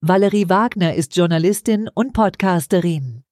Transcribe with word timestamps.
Valerie 0.00 0.48
Wagner 0.48 0.94
ist 0.94 1.16
Journalistin 1.16 1.90
und 1.92 2.12
Podcasterin. 2.12 3.24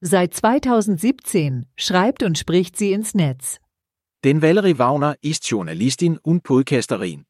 Seit 0.00 0.32
2017 0.34 1.66
schreibt 1.74 2.22
und 2.22 2.38
spricht 2.38 2.76
sie 2.76 2.92
ins 2.92 3.12
Netz. 3.14 3.58
Denn 4.22 4.40
Valerie 4.40 4.78
Wagner 4.78 5.16
ist 5.20 5.50
Journalistin 5.50 6.18
und 6.18 6.44
Podcasterin. 6.44 7.24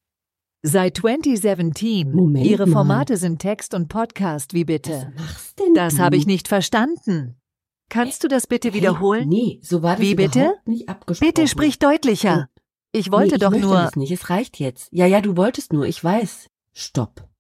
Seit 0.61 0.99
2017. 0.99 2.13
Moment 2.13 2.45
Ihre 2.45 2.67
mal. 2.67 2.73
Formate 2.75 3.17
sind 3.17 3.39
Text 3.39 3.73
und 3.73 3.89
Podcast, 3.89 4.53
wie 4.53 4.65
bitte? 4.65 5.11
Was 5.17 5.25
machst 5.25 5.59
denn 5.59 5.73
Das 5.73 5.99
habe 5.99 6.17
ich 6.17 6.27
nicht 6.27 6.47
verstanden. 6.47 7.41
Kannst 7.89 8.25
du 8.25 8.29
das 8.29 8.47
bitte 8.47 8.75
wiederholen? 8.75 9.31
Hey, 9.31 9.57
nee, 9.57 9.61
so 9.63 9.83
war 9.83 9.97
das 9.97 10.03
Wie 10.03 10.15
bitte? 10.15 10.57
nicht 10.67 10.91
abgesprochen. 10.91 11.33
Bitte 11.33 11.49
sprich 11.49 11.79
deutlicher. 11.79 12.51
Ich 12.93 13.11
wollte 13.11 13.37
nee, 13.37 13.39
doch 13.39 13.53
ich 13.53 13.61
möchte 13.63 13.67
nur. 13.69 13.77
Das 13.77 13.97
nicht, 13.97 14.13
es 14.13 14.29
reicht 14.29 14.61
jetzt. 14.61 14.89
Ja, 14.93 15.07
ja, 15.07 15.23
du 15.23 15.39
wolltest 15.39 15.73
nur, 15.73 15.87
ich 15.87 16.05
weiß. 16.05 16.51
Stopp. 16.75 17.32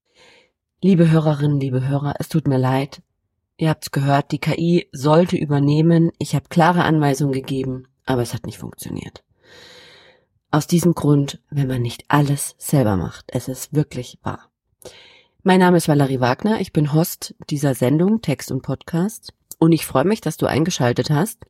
Liebe 0.84 1.12
Hörerinnen, 1.12 1.60
liebe 1.60 1.86
Hörer, 1.86 2.16
es 2.18 2.28
tut 2.28 2.48
mir 2.48 2.58
leid. 2.58 3.02
Ihr 3.56 3.68
habt's 3.68 3.92
gehört, 3.92 4.32
die 4.32 4.40
KI 4.40 4.88
sollte 4.90 5.36
übernehmen. 5.36 6.10
Ich 6.18 6.34
habe 6.34 6.48
klare 6.48 6.82
Anweisungen 6.82 7.32
gegeben, 7.32 7.86
aber 8.04 8.22
es 8.22 8.34
hat 8.34 8.46
nicht 8.46 8.58
funktioniert. 8.58 9.22
Aus 10.50 10.66
diesem 10.66 10.94
Grund, 10.94 11.40
wenn 11.50 11.68
man 11.68 11.82
nicht 11.82 12.06
alles 12.08 12.56
selber 12.58 12.96
macht. 12.96 13.26
Es 13.28 13.46
ist 13.46 13.72
wirklich 13.72 14.18
wahr. 14.24 14.50
Mein 15.44 15.60
Name 15.60 15.76
ist 15.76 15.86
Valerie 15.86 16.18
Wagner. 16.18 16.60
Ich 16.60 16.72
bin 16.72 16.92
Host 16.92 17.36
dieser 17.48 17.76
Sendung 17.76 18.20
Text 18.20 18.50
und 18.50 18.62
Podcast. 18.62 19.32
Und 19.60 19.70
ich 19.70 19.86
freue 19.86 20.04
mich, 20.04 20.20
dass 20.20 20.36
du 20.36 20.46
eingeschaltet 20.46 21.10
hast. 21.10 21.46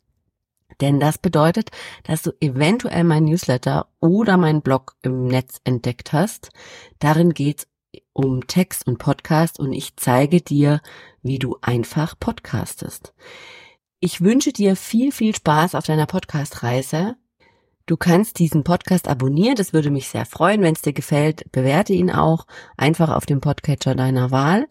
Denn 0.83 1.01
das 1.01 1.17
bedeutet, 1.17 1.71
dass 2.05 2.21
du 2.21 2.33
eventuell 2.41 3.05
mein 3.05 3.25
Newsletter 3.25 3.87
oder 3.99 4.37
meinen 4.37 4.61
Blog 4.61 4.95
im 5.01 5.27
Netz 5.27 5.59
entdeckt 5.65 6.13
hast. 6.13 6.51
Darin 6.99 7.33
geht's 7.33 7.67
um 8.13 8.47
Text 8.47 8.87
und 8.87 8.99
Podcast 8.99 9.59
und 9.59 9.73
ich 9.73 9.97
zeige 9.97 10.41
dir, 10.41 10.81
wie 11.23 11.39
du 11.39 11.59
einfach 11.63 12.19
podcastest. 12.19 13.15
Ich 14.01 14.21
wünsche 14.21 14.53
dir 14.53 14.77
viel, 14.77 15.13
viel 15.13 15.35
Spaß 15.35 15.75
auf 15.75 15.85
deiner 15.85 16.07
Podcast-Reise. 16.07 17.17
Du 17.87 17.97
kannst 17.97 18.39
diesen 18.39 18.65
Podcast 18.65 19.09
abonnieren, 19.09 19.57
das 19.57 19.73
würde 19.73 19.91
mich 19.91 20.09
sehr 20.09 20.27
freuen. 20.27 20.63
Wenn 20.63 20.75
es 20.75 20.83
dir 20.83 20.93
gefällt, 20.93 21.51
bewerte 21.53 21.93
ihn 21.93 22.11
auch 22.11 22.47
einfach 22.77 23.11
auf 23.11 23.27
dem 23.27 23.41
Podcatcher 23.41 23.95
deiner 23.95 24.31
Wahl. 24.31 24.67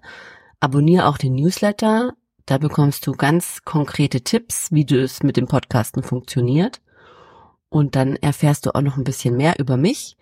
Abonniere 0.59 1.07
auch 1.07 1.17
den 1.17 1.35
Newsletter, 1.35 2.13
da 2.45 2.57
bekommst 2.57 3.07
du 3.07 3.13
ganz 3.13 3.63
konkrete 3.63 4.21
Tipps, 4.21 4.71
wie 4.71 4.85
du 4.85 5.01
es 5.01 5.23
mit 5.23 5.37
dem 5.37 5.47
Podcasten 5.47 6.03
funktioniert. 6.03 6.81
Und 7.69 7.95
dann 7.95 8.17
erfährst 8.17 8.65
du 8.65 8.75
auch 8.75 8.81
noch 8.81 8.97
ein 8.97 9.05
bisschen 9.05 9.37
mehr 9.37 9.55
über 9.57 9.77
mich. 9.77 10.17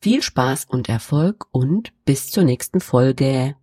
Viel 0.00 0.22
Spaß 0.22 0.66
und 0.66 0.88
Erfolg 0.88 1.46
und 1.50 1.92
bis 2.04 2.30
zur 2.30 2.44
nächsten 2.44 2.78
Folge. 2.78 3.56